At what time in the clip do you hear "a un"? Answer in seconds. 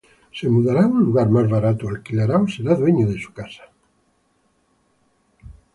0.85-1.03